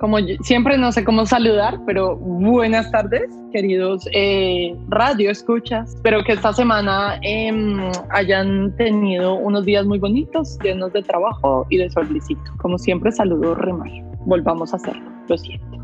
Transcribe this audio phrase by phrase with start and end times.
[0.00, 5.94] como siempre no sé cómo saludar, pero buenas tardes, queridos eh, radio escuchas.
[5.94, 7.78] Espero que esta semana em,
[8.08, 12.40] hayan tenido unos días muy bonitos, llenos de trabajo y de solicito.
[12.62, 13.90] Como siempre, saludo Remar.
[14.24, 15.78] Volvamos a hacerlo, lo siento.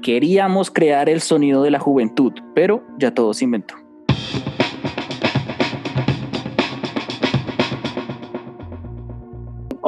[0.00, 3.81] Queríamos crear el sonido de la juventud, pero ya todo se inventó.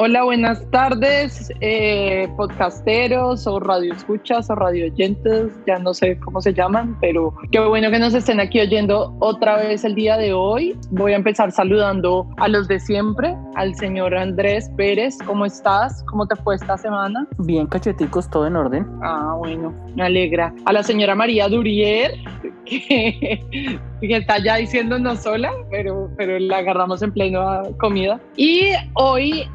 [0.07, 6.53] Hola, buenas tardes, eh, podcasteros o radioescuchas o radio oyentes, ya no sé cómo se
[6.53, 10.79] llaman, pero qué bueno que nos estén aquí oyendo otra vez el día de hoy.
[10.91, 16.05] Voy a empezar saludando a los de siempre, al señor Andrés Pérez, ¿cómo estás?
[16.11, 17.27] ¿Cómo te fue esta semana?
[17.39, 18.87] Bien, cacheticos, todo en orden.
[19.03, 20.53] Ah, bueno, me alegra.
[20.67, 22.13] A la señora María Durier,
[22.67, 28.21] que, está ya diciéndonos sola, pero, pero la agarramos en pleno comida.
[28.37, 29.49] Y hoy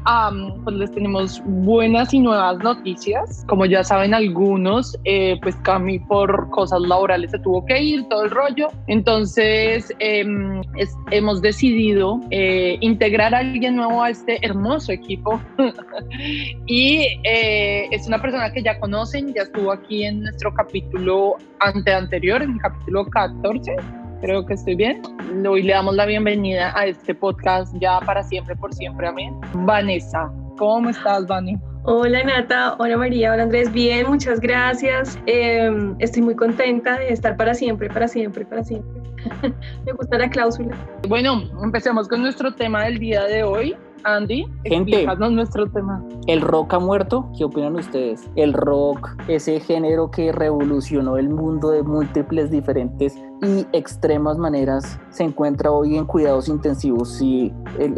[0.64, 3.44] pues les tenemos buenas y nuevas noticias.
[3.46, 8.24] Como ya saben algunos, eh, pues Cami por cosas laborales se tuvo que ir, todo
[8.24, 8.68] el rollo.
[8.86, 10.62] Entonces em,
[11.10, 15.40] hemos decidido eh, integrar a alguien nuevo a este hermoso equipo.
[16.66, 21.92] y eh, es una persona que ya conocen, ya estuvo aquí en nuestro capítulo ante
[21.92, 23.76] anterior, en el capítulo 14,
[24.20, 25.02] creo que estoy bien.
[25.48, 29.34] Hoy le damos la bienvenida a este podcast ya para siempre, por siempre, amén.
[29.54, 31.58] Vanessa, ¿cómo estás, Vani?
[31.84, 35.18] Hola Nata, hola María, hola Andrés, bien, muchas gracias.
[35.24, 39.00] Em, estoy muy contenta de estar para siempre, para siempre, para siempre.
[39.86, 40.76] Me gusta la cláusula.
[41.08, 43.74] Bueno, empecemos con nuestro tema del día de hoy.
[44.04, 46.02] Andy, Gente, nuestro tema.
[46.26, 47.30] ¿El rock ha muerto?
[47.36, 48.30] ¿Qué opinan ustedes?
[48.34, 55.24] El rock, ese género que revolucionó el mundo de múltiples diferentes y extremas maneras, se
[55.24, 57.20] encuentra hoy en cuidados intensivos.
[57.20, 57.52] y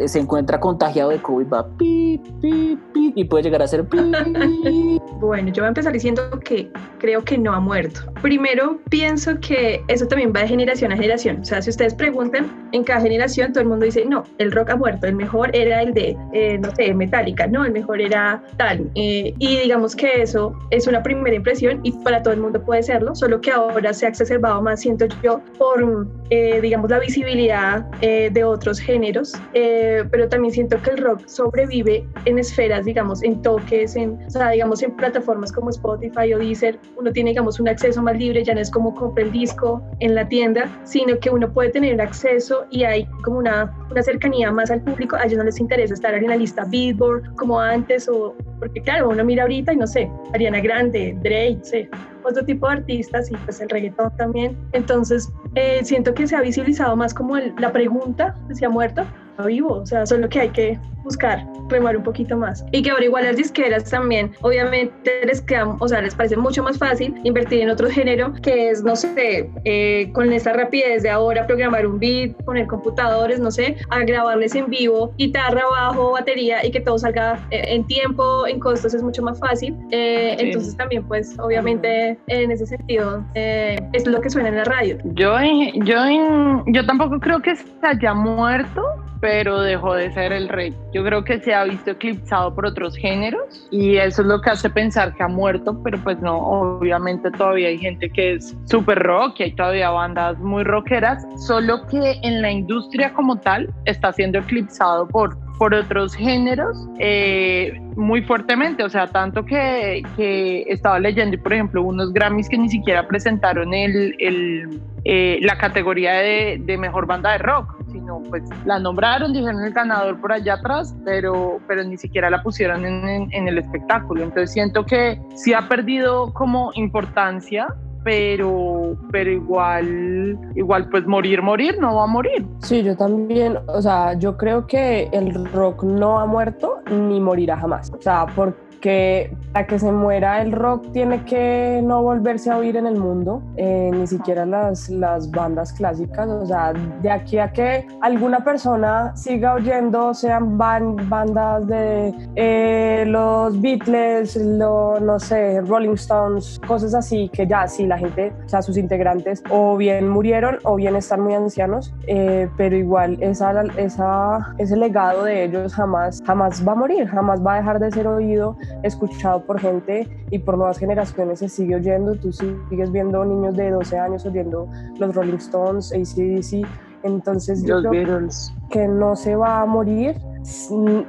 [0.05, 3.97] se encuentra contagiado de COVID, va pi, pi, pi, y puede llegar a ser pi.
[5.19, 8.01] bueno, yo voy a empezar diciendo que creo que no ha muerto.
[8.21, 11.39] Primero, pienso que eso también va de generación a generación.
[11.41, 14.71] O sea, si ustedes preguntan en cada generación, todo el mundo dice, no, el rock
[14.71, 18.41] ha muerto, el mejor era el de, eh, no sé, Metallica, no, el mejor era
[18.57, 18.89] tal.
[18.95, 22.83] Eh, y digamos que eso es una primera impresión y para todo el mundo puede
[22.83, 27.83] serlo, solo que ahora se ha exacerbado más, siento yo, por, eh, digamos, la visibilidad
[28.01, 33.95] de otros géneros, pero también siento que el rock sobrevive en esferas, digamos, en toques,
[33.95, 38.01] en, o sea, digamos, en plataformas como Spotify o Deezer, uno tiene, digamos, un acceso
[38.01, 41.51] más libre, ya no es como compra el disco en la tienda, sino que uno
[41.51, 45.43] puede tener acceso y hay como una, una cercanía más al público, a ellos no
[45.43, 49.73] les interesa estar en la lista Billboard como antes, o porque claro, uno mira ahorita
[49.73, 51.89] y no sé, Ariana Grande, Drake, sé,
[52.25, 54.57] otro tipo de artistas y pues el reggaetón también.
[54.71, 59.05] Entonces, eh, siento que se ha visibilizado más como la pregunta si ha muerto,
[59.45, 62.65] vivo, o sea, solo que hay que buscar, remar un poquito más.
[62.71, 66.63] Y que ahora igual las disqueras también, obviamente les queda, o sea, les parece mucho
[66.63, 71.09] más fácil invertir en otro género, que es, no sé, eh, con esta rapidez de
[71.09, 76.65] ahora programar un beat, poner computadores, no sé, a grabarles en vivo, guitarra, bajo, batería
[76.65, 79.75] y que todo salga eh, en tiempo, en costos es mucho más fácil.
[79.91, 84.97] Eh, entonces también, pues, obviamente, en ese sentido, es lo que suena en la radio.
[85.03, 85.35] Yo,
[85.83, 88.81] yo, yo tampoco creo que se haya muerto,
[89.23, 90.75] pero dejó de ser el rey.
[90.91, 94.49] Yo creo que se ha visto eclipsado por otros géneros y eso es lo que
[94.49, 98.99] hace pensar que ha muerto, pero pues no, obviamente todavía hay gente que es súper
[98.99, 104.11] rock y hay todavía bandas muy rockeras, solo que en la industria como tal está
[104.11, 110.99] siendo eclipsado por por otros géneros eh, muy fuertemente, o sea, tanto que, que, estaba
[110.99, 116.61] leyendo, por ejemplo, unos Grammys que ni siquiera presentaron el, el eh, la categoría de,
[116.63, 120.93] de, mejor banda de rock, sino pues la nombraron, dijeron el ganador por allá atrás,
[121.05, 124.23] pero, pero ni siquiera la pusieron en, el espectáculo.
[124.23, 131.77] Entonces siento que sí ha perdido como importancia pero, pero igual, igual pues morir, morir,
[131.79, 132.45] no va a morir.
[132.59, 137.55] Sí, yo también, o sea, yo creo que el rock no ha muerto ni morirá
[137.55, 137.89] jamás.
[137.97, 142.57] O sea, porque que para que se muera el rock tiene que no volverse a
[142.57, 147.37] oír en el mundo, eh, ni siquiera las, las bandas clásicas, o sea, de aquí
[147.37, 155.61] a que alguna persona siga oyendo, sean bandas de eh, los Beatles, lo, no sé,
[155.61, 160.09] Rolling Stones, cosas así, que ya sí, la gente, o sea, sus integrantes o bien
[160.09, 165.73] murieron o bien están muy ancianos, eh, pero igual esa, esa, ese legado de ellos
[165.73, 170.07] jamás, jamás va a morir, jamás va a dejar de ser oído escuchado por gente
[170.31, 172.15] y por nuevas generaciones se sigue oyendo.
[172.15, 174.67] Tú sigues viendo niños de 12 años oyendo
[174.97, 176.67] los Rolling Stones, ACDC.
[177.03, 178.27] Entonces yo creo
[178.69, 180.15] que no se va a morir,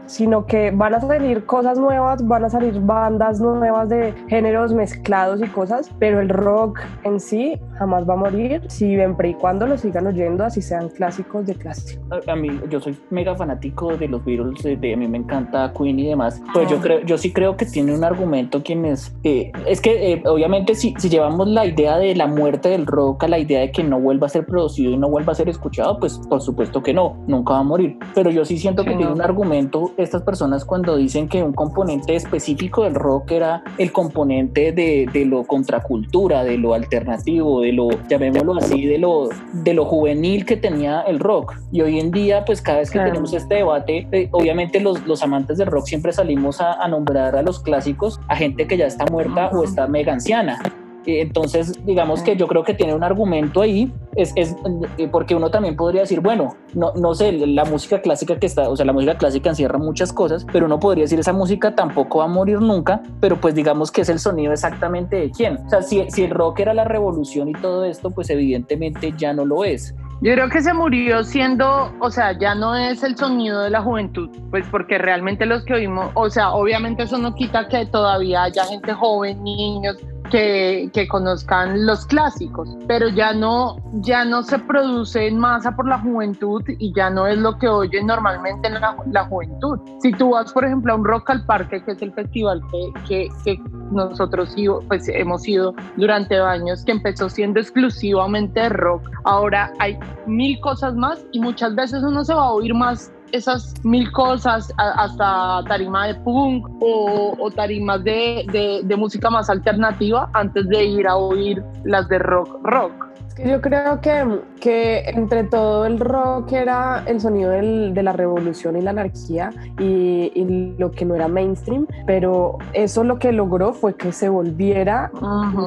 [0.06, 5.40] sino que van a salir cosas nuevas, van a salir bandas nuevas de géneros mezclados
[5.40, 9.67] y cosas, pero el rock en sí jamás va a morir si siempre y cuando
[9.67, 12.05] lo sigan oyendo, así sean clásicos de clásicos.
[12.29, 15.99] A, mí, yo soy mega fanático de los Beatles, de, a mí me encanta Queen
[15.99, 19.81] y demás, pues yo creo, yo sí creo que tiene un argumento quienes, eh, es
[19.81, 23.38] que eh, obviamente si, si llevamos la idea de la muerte del rock a la
[23.38, 26.19] idea de que no vuelva a ser producido y no vuelva a ser escuchado, pues
[26.29, 29.23] por supuesto que no, nunca va a morir, pero yo sí siento que tiene un
[29.23, 35.09] argumento estas personas cuando dicen que un componente específico del rock era el componente de,
[35.12, 40.44] de lo contracultura, de lo alternativo, de lo, llamémoslo así, de lo, de lo juvenil
[40.44, 41.55] que tenía el rock.
[41.72, 45.22] Y hoy en día, pues cada vez que tenemos este debate, eh, obviamente los, los
[45.22, 48.87] amantes del rock siempre salimos a, a, nombrar a los clásicos, a gente que ya
[48.87, 50.61] está muerta o está mega anciana.
[51.06, 54.56] Entonces, digamos que yo creo que tiene un argumento ahí, es, es,
[54.99, 58.69] eh, porque uno también podría decir, bueno, no, no sé, la música clásica que está,
[58.69, 62.19] o sea, la música clásica encierra muchas cosas, pero uno podría decir, esa música tampoco
[62.19, 65.59] va a morir nunca, pero pues digamos que es el sonido exactamente de quién.
[65.67, 69.33] O sea, si, si el rock era la revolución y todo esto, pues evidentemente ya
[69.33, 69.95] no lo es.
[70.21, 73.83] Yo creo que se murió siendo, o sea, ya no es el sonido de la
[73.83, 78.45] juventud, pues porque realmente los que oímos, o sea, obviamente eso no quita que todavía
[78.45, 79.97] haya gente joven, niños,
[80.35, 85.87] que, que, conozcan los clásicos, pero ya no, ya no se produce en masa por
[85.87, 89.79] la juventud y ya no es lo que oyen normalmente en la, la juventud.
[90.03, 92.93] Si tú vas, por ejemplo, a un Rock al Parque, que es el festival que,
[93.07, 94.57] que, que nosotros
[94.89, 99.97] pues, hemos ido durante años, que empezó siendo exclusivamente rock, ahora hay
[100.27, 104.73] mil cosas más y muchas veces uno se va a oír más esas mil cosas,
[104.77, 111.07] hasta tarima de punk o, tarimas de, de, de música más alternativa antes de ir
[111.09, 113.13] a oír las de rock rock.
[113.43, 118.77] Yo creo que, que entre todo el rock era el sonido del, de la revolución
[118.77, 123.73] y la anarquía y, y, lo que no era mainstream, pero eso lo que logró
[123.73, 125.11] fue que se volviera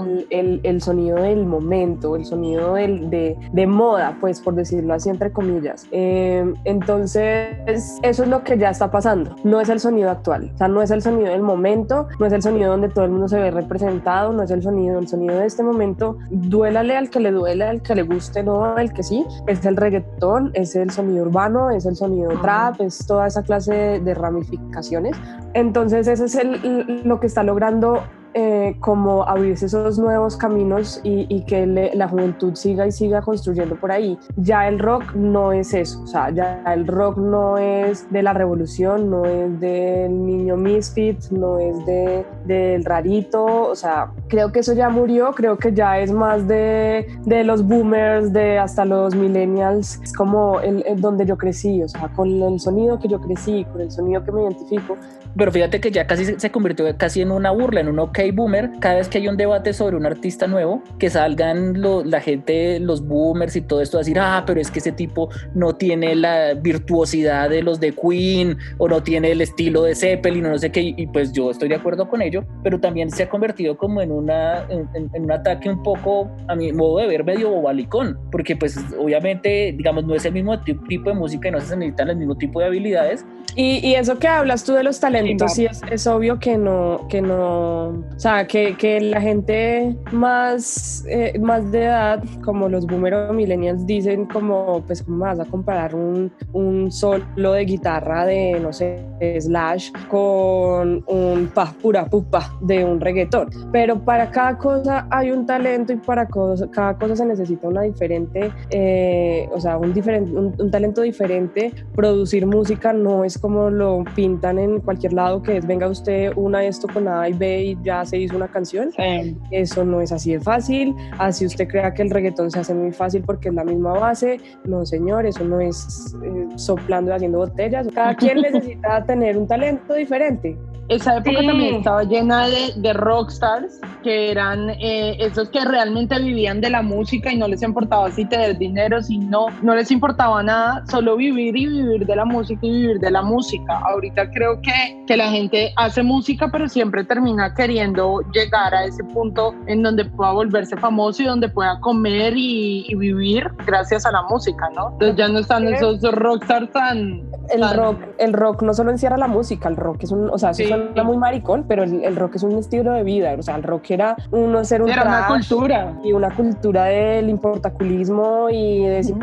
[0.02, 4.94] el, el, el, sonido del momento, el sonido del, de, de, moda, pues por decirlo
[4.94, 5.88] así entre comillas.
[5.92, 10.58] Eh, entonces, eso es lo que ya está pasando, no es el sonido actual, o
[10.58, 13.28] sea, no es el sonido del momento, no es el sonido donde todo el mundo
[13.28, 17.20] se ve representado, no es el sonido, el sonido de este momento, duélale al que
[17.20, 20.90] le duele el que le guste, no el que sí, es el reggaetón, es el
[20.92, 25.16] sonido urbano, es el sonido trap, es toda esa clase de, ramificaciones.
[25.54, 31.28] Entonces, eso es el, lo que está logrando eh, como abrirse esos nuevos caminos y,
[31.48, 34.18] que la juventud siga y siga construyendo por ahí.
[34.36, 38.34] Ya el rock no es eso, o sea, ya el rock no es de la
[38.34, 44.60] revolución, no es del niño misfit, no es de, del rarito, o sea, creo que
[44.60, 49.16] eso ya murió, creo que ya es más de, de los boomers, de hasta los
[49.16, 53.20] millennials, es como el, el, donde yo crecí, o sea, con el sonido que yo
[53.20, 54.98] crecí, con el sonido que me identifico.
[55.38, 58.72] Pero fíjate que ya casi se convirtió casi en una burla, en un ok boomer,
[58.80, 62.80] cada vez que hay un debate sobre un artista nuevo, que salgan lo, la gente,
[62.80, 66.16] los boomers y todo esto a decir, ah, pero es que ese tipo no tiene
[66.16, 70.58] la virtuosidad de los de Queen o no tiene el estilo de Zeppelin o no
[70.58, 73.78] sé qué, y pues yo estoy de acuerdo con ello, pero también se ha convertido
[73.78, 78.56] como en, una, un ataque un poco, a mi modo de ver, medio bobalicón, porque
[78.56, 82.18] pues obviamente, digamos, no es el mismo tipo de música y no se necesitan el
[82.18, 83.26] mismo tipo de habilidades.
[83.56, 87.08] Y, y eso que hablas tú de los talentos, sí, es, es obvio que no,
[87.10, 92.86] que no, o sea, que, que la gente más, eh, más de edad, como los
[92.86, 98.60] boomer millennials, dicen como, pues, ¿cómo vas a comparar un, un solo de guitarra de,
[98.60, 99.04] no sé,
[99.40, 103.50] Slash con un pa, pura pupa de un reggaetón?
[103.72, 107.82] Pero para cada cosa hay un talento y para cosa, cada cosa se necesita una
[107.82, 111.74] diferente, eh, o sea, un, diferente, un, un talento diferente.
[111.96, 116.64] Producir música no es como lo pintan en cualquier lado, que es venga usted una
[116.64, 118.92] esto con A y B y ya se hizo una canción.
[118.92, 119.38] Sí.
[119.52, 120.96] Eso no es así de fácil.
[121.18, 124.40] Así usted crea que el reggaetón se hace muy fácil porque es la misma base.
[124.66, 127.88] No, señor, eso no es eh, soplando y haciendo botellas.
[127.94, 130.58] Cada quien necesita tener un talento diferente
[130.90, 131.48] esa época sí.
[131.48, 136.82] también estaba llena de, de rockstars, que eran eh, esos que realmente vivían de la
[136.82, 141.18] música y no les importaba si tener dinero, si no, no les importaba nada, solo
[141.18, 143.80] vivir y vivir de la música y vivir de la música.
[143.80, 149.04] Ahorita creo que, que la gente hace música, pero siempre termina queriendo llegar a ese
[149.04, 154.12] punto en donde pueda volverse famoso y donde pueda comer y, y vivir gracias a
[154.12, 154.92] la música, ¿no?
[154.94, 157.28] Entonces ya no están esos rockstars tan...
[157.50, 157.78] El, tan...
[157.78, 160.77] rock, el rock no solo encierra la música, el rock es un, o sea, sí
[160.78, 163.36] suena muy maricón, pero el, el, rock es un estilo de vida.
[163.38, 166.00] O sea, el rock era uno ser un era una cultura.
[166.04, 169.16] Y una cultura del importaculismo y de decir,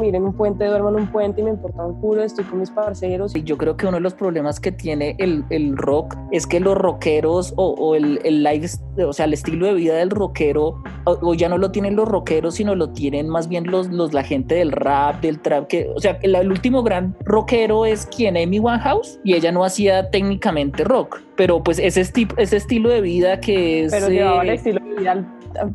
[0.00, 2.70] miren un puente, duermo en un puente y me importa un culo, estoy con mis
[2.70, 3.34] parceros.
[3.34, 6.60] Y yo creo que uno de los problemas que tiene el, el rock es que
[6.60, 10.82] los rockeros o, o el, el life, o sea, el estilo de vida del rockero,
[11.04, 14.22] o, ya no lo tienen los rockeros, sino lo tienen más bien los, los la
[14.22, 18.36] gente del rap, del trap, que, o sea, el, el último gran rockero es quien,
[18.36, 21.01] Amy Winehouse, y ella no hacía técnicamente rock,
[21.36, 23.92] pero pues ese, ese estilo de vida que es...
[23.92, 25.26] Pero llevaba el eh, estilo de vida,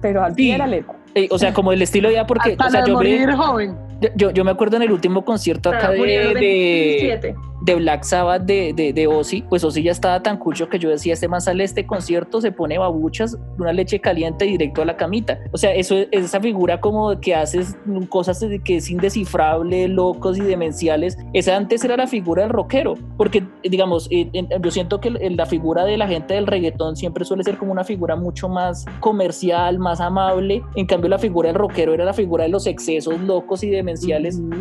[0.01, 0.95] pero al pie de la letra.
[1.17, 2.51] Eh, o sea, como el estilo de vida porque...
[2.51, 3.75] Hasta o sea, yo, morir joven.
[4.15, 8.71] Yo, yo, me acuerdo en el último concierto acá de, de, de, Black Sabbath de,
[8.75, 11.63] de, de Ozzy, pues Ozzy ya estaba tan cucho que yo decía, este man sale
[11.63, 15.39] este concierto, se pone babuchas, una leche caliente directo a la camita.
[15.51, 17.75] O sea, eso es esa figura como que haces
[18.09, 21.17] cosas que es indescifrable, locos y demenciales.
[21.33, 24.29] Esa antes era la figura del rockero, porque digamos, eh,
[24.61, 27.83] yo siento que la figura de la gente del reggaetón siempre suele ser como una
[27.83, 30.61] figura mucho más comercial, más amable.
[30.75, 33.87] En cambio, la figura del rockero era la figura de los excesos locos y de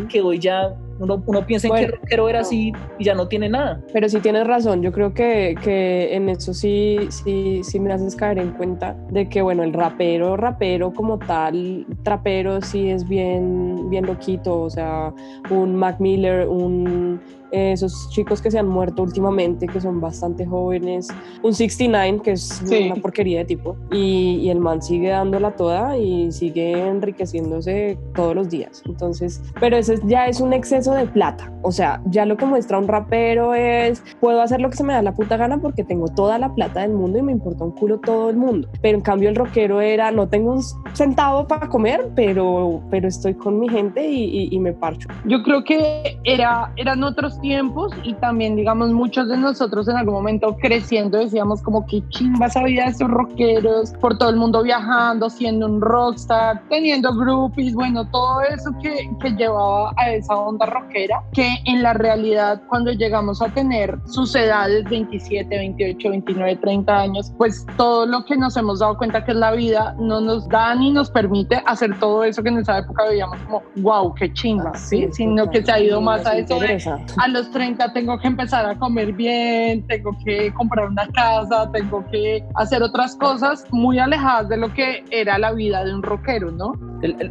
[0.09, 3.27] que hoy ya uno, uno piensa en que el rockero era así y ya no
[3.27, 3.81] tiene nada.
[3.93, 8.15] Pero sí tienes razón, yo creo que, que en eso sí, sí, sí me haces
[8.15, 13.89] caer en cuenta de que, bueno, el rapero, rapero como tal, trapero sí es bien,
[13.89, 15.13] bien loquito, o sea,
[15.49, 17.19] un Mac Miller, un
[17.51, 21.07] esos chicos que se han muerto últimamente, que son bastante jóvenes,
[21.43, 25.97] un 69, que es una porquería de tipo, y, y, el man sigue dándola toda
[25.97, 28.81] y sigue enriqueciéndose todos los días.
[28.85, 32.77] Entonces, pero ese ya es un exceso de plata, o sea, ya lo que muestra
[32.77, 36.07] un rapero es, puedo hacer lo que se me da la puta gana porque tengo
[36.07, 38.69] toda la plata del mundo y me importa un culo todo el mundo.
[38.81, 40.61] Pero en cambio el rockero era, no tengo un
[40.93, 45.07] centavo para comer, pero, pero estoy con mi gente y, y, y me parcho.
[45.25, 50.15] Yo creo que era, eran otros tiempos y también, digamos, muchos de nosotros en algún
[50.15, 54.63] momento creciendo decíamos como que chimba esa vida de esos rockeros, por todo el mundo
[54.63, 60.65] viajando, siendo un rockstar, teniendo groupies, bueno, todo eso que, que llevaba a esa onda
[60.65, 66.97] rockera, que en la realidad cuando llegamos a tener sus edades 27, 28, 29, 30
[66.97, 70.47] años, pues todo lo que nos hemos dado cuenta que es la vida no nos
[70.49, 74.31] da ni nos permite hacer todo eso que en esa época veíamos como, wow, qué
[74.33, 75.07] chimba, ¿sí?
[75.11, 76.77] sino que se ha ido más a eso de,
[77.17, 82.05] a los 30 tengo que empezar a comer bien, tengo que comprar una casa, tengo
[82.11, 86.51] que hacer otras cosas muy alejadas de lo que era la vida de un rockero,
[86.51, 86.73] ¿no?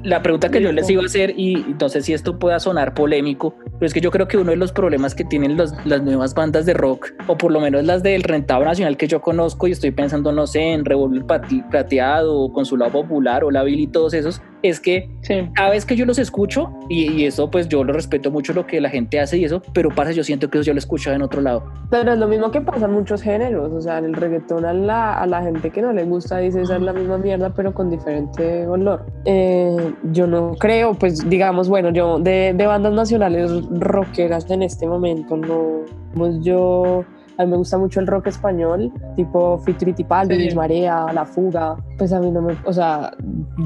[0.05, 2.95] La pregunta que yo les iba a hacer, y no sé si esto pueda sonar
[2.95, 6.03] polémico, pero es que yo creo que uno de los problemas que tienen los, las
[6.03, 9.67] nuevas bandas de rock, o por lo menos las del rentado nacional que yo conozco,
[9.67, 11.25] y estoy pensando, no sé, en Revolver
[11.71, 15.09] Plateado, o Consulado Popular, o La Vil y todos esos, es que
[15.55, 18.67] cada vez que yo los escucho, y, y, eso pues yo lo respeto mucho lo
[18.67, 21.13] que la gente hace y eso, pero pasa, yo siento que eso yo lo escucho
[21.13, 21.65] en otro lado.
[21.91, 24.73] Pero es lo mismo que pasa en muchos géneros, o sea, en el reggaetón a
[24.73, 27.73] la, a la gente que no le gusta dice esa es la misma mierda, pero
[27.75, 29.07] con diferente olor.
[29.25, 34.87] Eh, yo no creo, pues digamos, bueno, yo de, de bandas nacionales rockeras en este
[34.87, 35.83] momento no,
[36.15, 37.05] pues yo
[37.39, 40.57] a mí me gusta mucho el rock español, tipo Fitritipaldi, sí.
[40.57, 41.77] Marea, La Fuga.
[41.99, 42.57] Pues a mí no me.
[42.65, 43.13] O sea,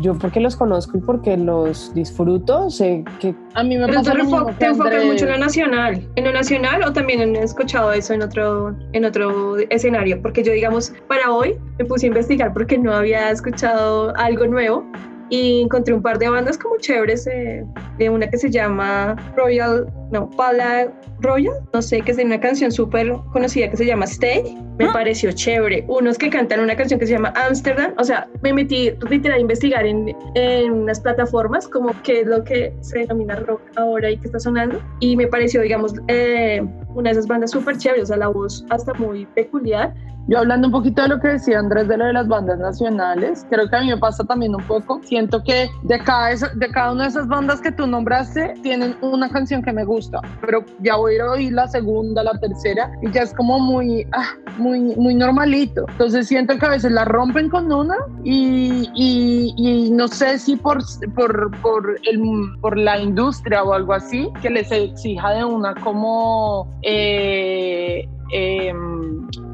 [0.00, 3.34] yo porque los conozco y porque los disfruto, sé que.
[3.54, 4.12] A mí me Pero pasa.
[4.12, 6.08] Pero te enfocas mucho en lo nacional.
[6.16, 10.20] ¿En lo nacional o también he escuchado eso en otro, en otro escenario?
[10.20, 14.84] Porque yo, digamos, para hoy me puse a investigar porque no había escuchado algo nuevo
[15.30, 17.64] y encontré un par de bandas como chéveres, eh,
[17.98, 22.40] de una que se llama Royal, no, Pala Royal, no sé, que es de una
[22.40, 24.92] canción súper conocida que se llama Stay, me ¿Ah?
[24.92, 25.84] pareció chévere.
[25.88, 29.40] Unos que cantan una canción que se llama Amsterdam, o sea, me metí literal a
[29.40, 34.16] investigar en, en unas plataformas como qué es lo que se denomina rock ahora y
[34.18, 36.62] que está sonando, y me pareció, digamos, eh,
[36.94, 39.94] una de esas bandas súper chéveres, o sea, la voz hasta muy peculiar,
[40.30, 43.44] yo hablando un poquito de lo que decía Andrés de lo de las bandas nacionales,
[43.50, 45.00] creo que a mí me pasa también un poco.
[45.02, 49.28] Siento que de cada, de cada una de esas bandas que tú nombraste, tienen una
[49.28, 49.99] canción que me gusta,
[50.40, 54.34] pero ya voy a oír la segunda, la tercera, y ya es como muy, ah,
[54.58, 55.86] muy, muy normalito.
[55.90, 60.56] Entonces siento que a veces la rompen con una y, y, y no sé si
[60.56, 60.82] por,
[61.14, 62.20] por, por, el,
[62.60, 66.68] por la industria o algo así, que les exija de una como...
[66.82, 68.72] Eh, eh,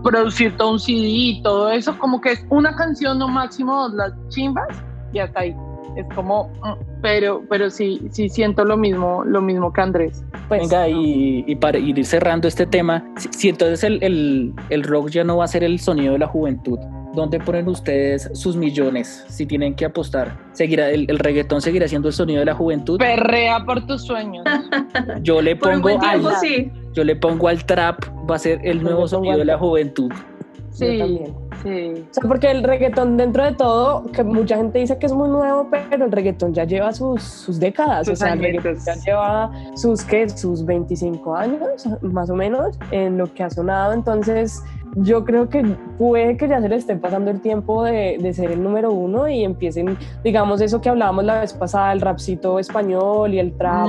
[0.02, 4.12] producir todo un CD y todo eso, como que es una canción no máximo las
[4.28, 4.68] chimbas
[5.12, 5.56] y hasta ahí.
[5.96, 10.24] Es como, mm, pero, pero sí, sí siento lo mismo, lo mismo que Andrés.
[10.48, 14.82] Pues, Venga, y, y, para ir cerrando este tema, si, si entonces el, el, el
[14.82, 16.78] rock ya no va a ser el sonido de la juventud,
[17.14, 20.36] ¿dónde ponen ustedes sus millones si tienen que apostar?
[20.52, 22.98] ¿Seguirá el, el, reggaetón seguirá siendo el sonido de la juventud?
[22.98, 24.44] Perrea por tus sueños.
[25.22, 26.70] Yo le pongo tiempo, sí.
[26.92, 30.10] Yo le pongo al trap, va a ser el nuevo sonido al de la juventud.
[30.12, 30.22] Yo
[30.70, 31.45] Sí, también.
[31.62, 32.06] Sí.
[32.10, 35.28] O sea, porque el reggaetón dentro de todo, que mucha gente dice que es muy
[35.28, 38.06] nuevo, pero el reggaetón ya lleva sus, sus décadas.
[38.06, 40.28] Sus o sea, el reggaetón ya lleva sus, ¿qué?
[40.28, 43.92] Sus 25 años, más o menos, en lo que ha sonado.
[43.92, 44.62] Entonces,
[44.96, 45.62] yo creo que
[45.98, 49.28] puede que ya se le esté pasando el tiempo de, de ser el número uno
[49.28, 53.88] y empiecen, digamos, eso que hablábamos la vez pasada, el rapcito español y el trap.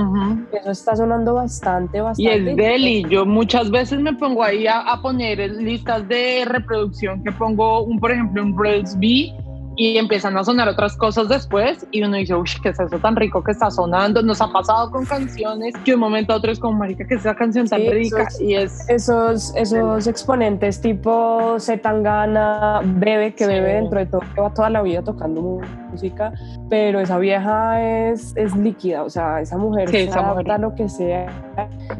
[0.51, 2.51] Eso está sonando bastante, Y bastante.
[2.51, 7.31] es deli, yo muchas veces me pongo ahí a, a poner listas de reproducción que
[7.31, 9.33] pongo, un, por ejemplo, un Reels B
[9.79, 13.15] y empiezan a sonar otras cosas después y uno dice, uy, ¿qué es eso tan
[13.15, 14.24] rico que está sonando?
[14.24, 17.13] Nos ha pasado con canciones que de un momento a otro es como, marica, que
[17.13, 18.89] es esa canción tan Sí, rica eso es- y es...
[18.89, 23.50] esos, esos exponentes tipo Zetangana, Bebe, que Sí.
[23.51, 25.60] Bebe dentro de todo lleva toda la vida tocando
[25.91, 26.34] música,
[26.69, 30.60] pero esa vieja es, es líquida, o sea, esa mujer Sí, se esa mujer.
[30.60, 31.27] lo que sea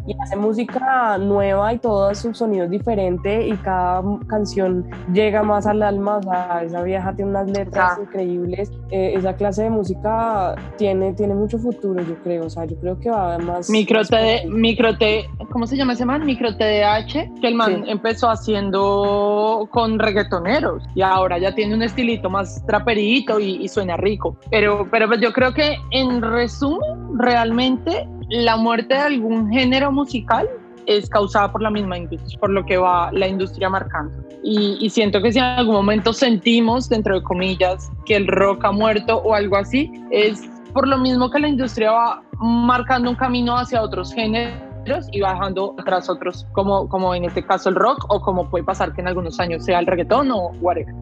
[0.06, 5.66] y hace música nueva y todo su sonido es diferente y cada canción llega más
[5.68, 8.02] al alma, o sea, esa vieja tiene unas letras Ah.
[8.02, 12.76] increíbles, Eh, esa clase de música tiene, tiene mucho futuro, yo creo, o sea, yo
[12.78, 13.70] creo que va más...
[13.70, 14.48] Micro más T, por ahí.
[14.50, 16.26] micro T, ¿cómo se llama ese man?
[16.26, 17.92] Micro TDH, que el man Sí.
[17.92, 23.98] empezó haciendo con reggaetoneros y ahora ya tiene un estilito más traperito y, y suena
[23.98, 24.38] rico.
[24.52, 30.48] Pero, pero pues yo creo que en resumen, realmente la muerte de algún género musical
[30.86, 34.24] es causada por la misma industria, por lo que va la industria marcando.
[34.44, 38.72] Y, siento que si en algún momento sentimos, dentro de comillas, que el rock ha
[38.72, 43.58] muerto o algo así, es por lo mismo que la industria va marcando un camino
[43.58, 48.06] hacia otros géneros y va dejando atrás otros, como, como en este caso el rock,
[48.08, 50.94] o como puede pasar que en algunos años sea el reggaetón o whatever.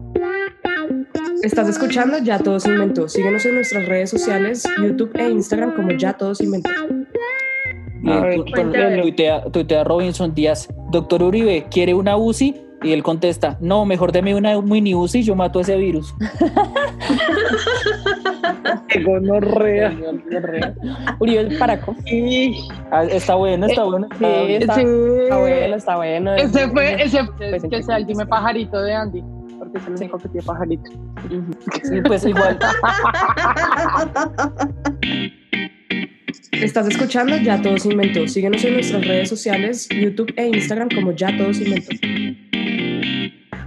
[1.42, 3.08] Estás escuchando Ya Todo se inventó.
[3.08, 6.70] Síguenos en nuestras redes sociales, YouTube e Instagram como Ya Todo se inventó.
[9.02, 12.62] Tuitea, tuitea Robinson Díaz, doctor Uribe, ¿quiere una UCI?
[12.82, 16.14] Y él contesta, no, mejor deme una mini UCI, yo mato ese virus.
[18.88, 19.96] ¡Qué gonorrea!
[21.18, 21.94] Uribe el Paraco.
[22.06, 24.08] Y- Ah, está bueno, está bueno.
[24.18, 24.24] Sí,
[24.54, 24.80] está, Sí.
[25.22, 26.34] está bueno, está bueno.
[26.34, 29.22] Ese fue, ese Pues, que sea el dime pajarito de Andy,
[29.58, 30.04] porque es el Sí.
[30.04, 30.90] único que tiene pajarito.
[31.84, 32.58] Sí, pues igual.
[36.52, 38.26] Estás escuchando Ya Todo se inventó.
[38.26, 41.90] Síguenos en nuestras redes sociales, YouTube e Instagram como Ya Todo se inventó.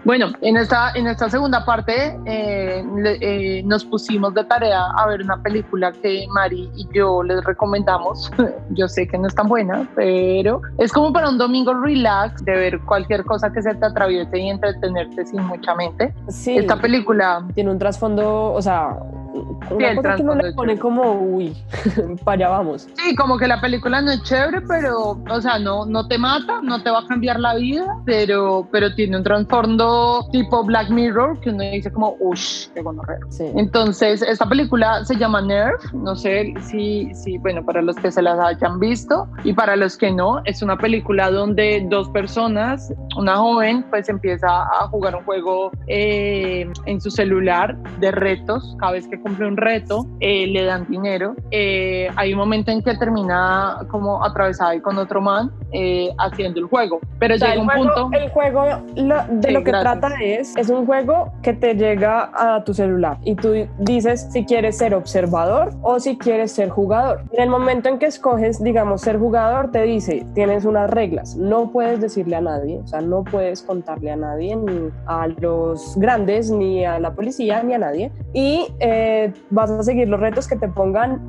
[0.09, 3.19] Bueno, en esta, en esta segunda parte eh, le-
[3.59, 8.31] eh, nos pusimos de tarea a ver una película que Mari y yo les recomendamos.
[8.71, 12.53] yo sé que no es tan buena, pero es como para un domingo relax de
[12.55, 16.11] ver cualquier cosa que se te atraviese y entretenerte sin mucha mente.
[16.29, 18.97] Sí, Esta película, tiene un trasfondo, o sea,
[19.33, 21.55] una el cosa que trasfondo le pone como, uy,
[22.23, 22.87] para allá vamos.
[22.95, 26.61] sí, como que la película no es chévere, pero, o sea, no, no te mata,
[26.61, 31.39] no te va a cambiar la vida, pero, pero tiene un trasfondo tipo Black Mirror
[31.41, 33.19] que uno dice como, uff, qué gonorrea.
[33.29, 33.45] Sí.
[33.55, 38.21] Entonces, esta película se llama Nerf, no sé si, si, bueno, para los que se
[38.21, 43.37] las hayan visto y para los que no, es una película donde dos personas, una
[43.37, 49.07] joven, pues empieza a jugar un juego eh, en su celular de retos, cada vez
[49.07, 51.35] que cumple un reto, eh, le dan dinero.
[51.51, 56.59] Eh, hay un momento en que termina como atravesada ahí con otro man eh, haciendo
[56.59, 58.17] el juego, pero O sea, llega un juego, punto...
[58.17, 58.63] el juego
[58.95, 59.99] lo- de Sí, lo que gracias.
[59.99, 64.45] trata es, es un juego que te llega a tu celular y tú dices si
[64.45, 67.21] quieres ser observador o si quieres ser jugador.
[67.33, 71.71] En el momento en que escoges, digamos, ser jugador, te dice, tienes unas reglas, no
[71.71, 76.49] puedes decirle a nadie, o sea, no puedes contarle a nadie, ni a los grandes,
[76.51, 79.08] ni a la policía, ni a nadie, y eh,
[79.49, 81.21] vas a seguir los retos que te pongan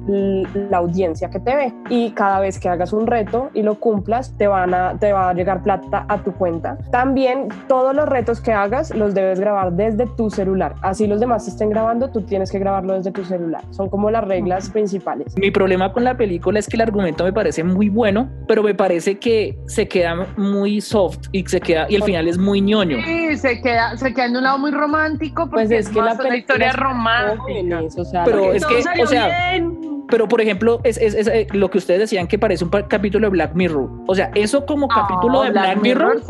[0.70, 1.72] la audiencia que te ve.
[1.88, 5.30] Y cada vez que hagas un reto y lo cumplas, te, van a, te va
[5.30, 6.78] a llegar plata a tu cuenta.
[6.90, 10.74] También todos los retos que hagas los debes grabar desde tu celular.
[10.82, 13.62] Así los demás estén grabando, tú tienes que grabarlo desde tu celular.
[13.70, 15.36] Son como las reglas principales.
[15.36, 18.74] Mi problema con la película es que el argumento me parece muy bueno, pero me
[18.74, 22.98] parece que se queda muy soft y se queda y el final es muy ñoño.
[23.04, 26.06] Sí, se queda, se queda en un lado muy romántico porque Pues es que la
[26.06, 27.69] más una película historia romántica.
[27.72, 29.89] O sea, Pero es que, salió o sea, bien.
[30.10, 33.26] Pero, por ejemplo, es, es- es, eh, lo que ustedes decían que parece un capítulo
[33.26, 33.88] de Black Mirror.
[34.06, 36.20] O sea, eso como capítulo de Black, Mirror,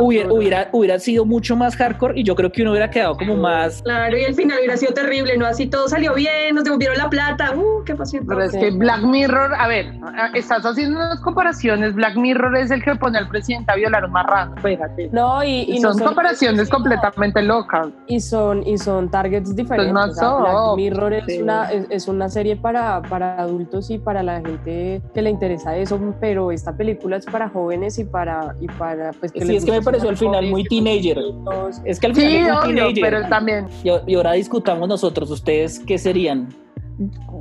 [0.00, 3.36] hubiera, hubiera, hubiera sido mucho más hardcore y yo creo que uno hubiera quedado como
[3.36, 3.82] más...
[3.82, 5.46] Claro, y el final hubiera sido terrible, ¿no?
[5.46, 7.52] Así todo salió bien, nos devolvieron la plata.
[7.56, 8.24] Uh, qué pasión.
[8.26, 8.58] Pero es Sí.
[8.58, 9.92] que Black Mirror, a ver,
[10.34, 11.94] estás haciendo unas comparaciones.
[11.94, 14.56] Black Mirror es el que pone al presidente a violar a un marrano.
[14.56, 15.08] Espérate.
[15.12, 17.88] No, y, y Y no son comparaciones completamente locas.
[18.06, 19.94] y son y son targets diferentes.
[19.94, 21.40] o sea, Black Mirror es sí.
[21.42, 25.30] una es, es una serie para, para para adultos y para la gente que le
[25.30, 28.54] interesa eso, pero esta película es para jóvenes y para...
[28.60, 31.18] Y para pues, sí, es que me pareció al final muy teenager.
[31.84, 33.02] Es que al final Sí, es muy obvio, teenager.
[33.02, 33.68] pero también.
[33.84, 36.48] Y, y ahora discutamos nosotros, ¿ustedes qué serían?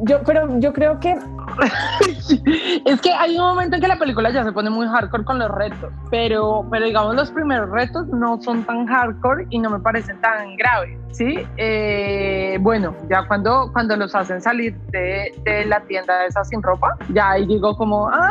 [0.03, 1.11] Yo, pero yo creo que
[2.85, 5.37] es que hay un momento en que la película ya se pone muy hardcore con
[5.37, 9.79] los retos, pero, pero digamos los primeros retos no son tan hardcore y no me
[9.79, 11.39] parecen tan graves, ¿sí?
[11.57, 16.95] Eh, bueno, ya cuando, cuando los hacen salir de, de la tienda esa sin ropa,
[17.13, 18.29] ya ahí digo como, ah,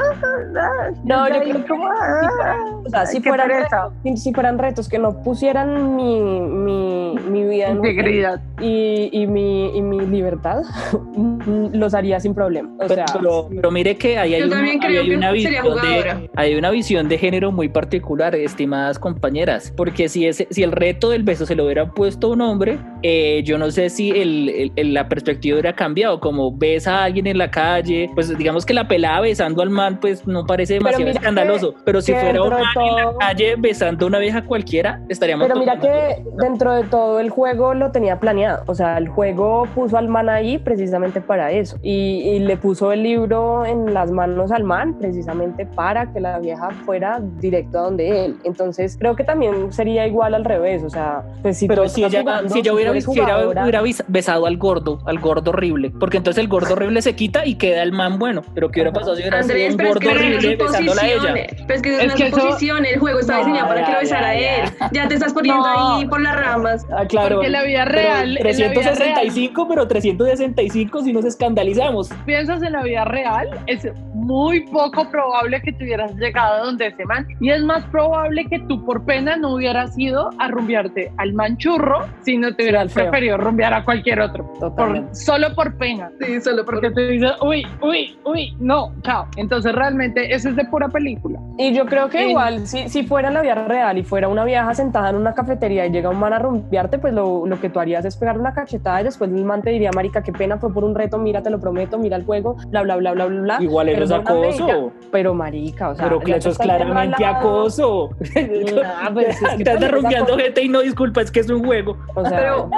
[0.59, 4.33] ah, No, ya yo creo que como, ah, O sea, si fueran, retos, si, si
[4.35, 8.41] fueran retos que no pusieran mi, mi, mi vida en- integridad.
[8.61, 10.63] y, y mi, y mi libertad,
[11.73, 12.69] los haría sin problema.
[12.75, 15.31] O Pero, sea, pero, pero mire que ahí hay, también ahí creo hay que una
[15.33, 20.47] sería visión de, hay una visión de género muy particular, estimadas compañeras, porque si, ese,
[20.51, 23.71] si el reto del beso se lo hubiera puesto un hombre, করে eh, yo no
[23.71, 28.37] sé si el, la perspectiva hubiera cambiado, como ves a alguien en la calle, pues
[28.37, 32.13] digamos que la pelada besando al man, pues no parece demasiado que- escandaloso, pero si
[32.13, 35.47] fuera un man en la calle besando a una vieja cualquiera, estaríamos...
[35.47, 38.63] Pero mira que dentro de todo el juego lo tenía planeado.
[38.67, 41.79] O sea, el juego puso al man ahí precisamente para eso.
[41.83, 46.39] Y, y le puso el libro en las manos al man precisamente para que la
[46.39, 48.37] vieja fuera directo a donde él.
[48.45, 50.83] Entonces creo que también sería igual al revés.
[50.83, 53.83] O sea, pues si Pero si estás ella, jugando, si ella tú hubiera, si hubiera
[54.09, 57.83] besado al gordo, al gordo horrible, porque entonces el gordo horrible se quita y queda
[57.83, 58.43] el man bueno.
[58.55, 61.07] Pero ¿qué hubiera pasado si hubiera Andrés, sido un pero gordo horrible es besándola a
[61.07, 61.15] ella?
[61.17, 61.47] suposiciones.
[61.67, 62.39] Pero es que es, Es una que eso-.
[62.79, 64.71] El juego está No, diseñado para que lo besara ya, él.
[64.93, 65.97] Ya te estás poniendo No.
[65.99, 66.87] ahí por las ramas.
[66.97, 67.37] Ah, claro.
[67.37, 72.11] Porque la vida Pero real, en la vida 365, pero 365 si nos escandalizamos.
[72.27, 73.87] piensas en la vida real, es
[74.19, 77.27] muy poco probable que tú hubieras llegado donde ese man.
[77.41, 82.07] Y es más probable que tú por pena no hubieras ido a rumbearte al manchurro,
[82.23, 83.05] sino te hubieras feo.
[83.05, 84.45] preferido rumbear a cualquier otro.
[84.59, 86.11] Por, solo por pena.
[86.21, 89.27] Sí, solo Porque tú dices, uy, uy, uy, no, chao.
[89.37, 91.39] Entonces realmente eso es de pura película.
[91.57, 92.31] Y yo creo que Sí.
[92.31, 95.35] igual, si, si fuera en la vida real y fuera una vieja sentada en una
[95.35, 98.39] cafetería y llega un man a rumbearte, pues lo, lo que tú harías es pegar
[98.39, 101.19] una cachetada y después el man te diría, marica, qué pena, fue por un reto,
[101.19, 103.59] mira, te lo prometo, mira el juego, bla, bla, bla, bla, bla, bla.
[103.61, 104.21] Igual eso es
[104.61, 104.93] acoso.
[105.11, 106.05] Pero marica, o sea...
[106.09, 108.11] pero eso es estás claramente acoso.
[108.35, 110.39] Nah, pues, es que Te también andas es rumbeando acoso.
[110.39, 111.97] gente y no disculpa, es que es un juego.
[112.15, 112.71] O sea, Pero,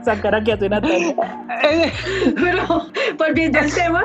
[0.00, 1.14] Esa cara que hace Natalia.
[2.34, 2.86] pero,
[3.18, 4.04] volviendo al tema,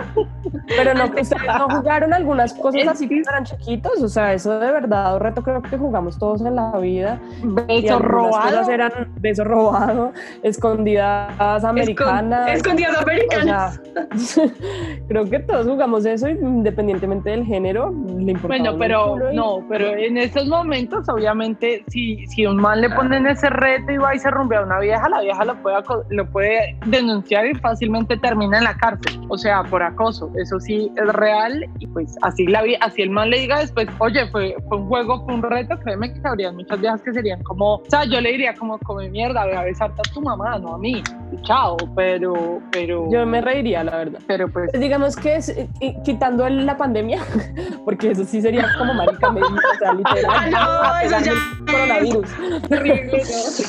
[0.67, 4.59] pero no, ustedes no jugaron algunas cosas así que- cuando eran chiquitos, o sea, eso
[4.59, 7.19] de verdad, un reto creo que jugamos todos en la vida.
[7.67, 8.69] y Beso robado.
[8.71, 10.11] eran beso robado,
[10.43, 12.51] escondidas americanas.
[12.51, 13.81] escondidas O americanas.
[14.17, 14.43] sea,
[15.07, 16.27] creo que todos jugamos eso
[16.73, 17.91] independientemente del género.
[18.17, 22.82] Le importaba Bueno, pero y- no, pero en estos momentos, obviamente, si, si un man
[22.82, 25.55] le ponen ese reto y va y se rumbea a una vieja, la vieja lo
[25.62, 25.77] puede,
[26.10, 29.19] lo puede denunciar y fácilmente termina en la cárcel.
[29.29, 30.32] O sea, por acoso.
[30.36, 33.88] Eso sí es real y pues así la vi- así el man le diga después,
[33.99, 37.41] oye, fue, fue un juego, fue un reto, créeme que habrían muchas viejas que serían
[37.43, 40.58] como, o sea, yo le diría como, come mierda, ve a besarte a tu mamá,
[40.60, 41.01] no a mí.
[41.43, 44.19] Chao, pero, pero, Yo me reiría, la verdad.
[44.27, 45.69] pero pues Pues digamos que es, eh,
[46.03, 47.21] quitando la pandemia,
[47.85, 50.25] porque eso sí sería como marica o sea, literal.
[50.29, 52.29] Ah, no, eso ya el coronavirus.
[52.69, 53.23] Terrible,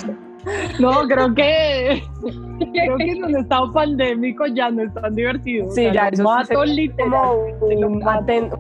[0.07, 0.30] ¿no?
[0.79, 2.03] No, creo que
[2.73, 5.67] creo que en un estado pandémico ya no es tan divertido.
[5.71, 7.11] Sí, O sea, ya, eso sí mato sería literal.
[7.59, 8.21] como un mato.
[8.27, 8.51] aten-